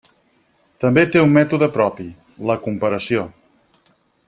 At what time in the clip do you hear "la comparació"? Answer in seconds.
2.53-3.29